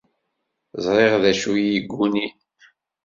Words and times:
Ẓriɣ 0.85 1.13
d 1.23 1.25
acu 1.31 1.51
i 1.57 1.63
yi-ggunin. 1.69 2.35